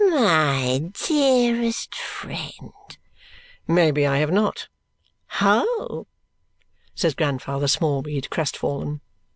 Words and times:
"My 0.09 0.89
dearest 0.93 1.93
friend!" 1.93 2.73
"May 3.67 3.91
be, 3.91 4.07
I 4.07 4.17
have 4.17 4.31
not." 4.33 4.67
"Ho!" 5.27 6.07
says 6.95 7.13
Grandfather 7.13 7.67
Smallweed, 7.67 8.31
crest 8.31 8.57
fallen. 8.57 9.01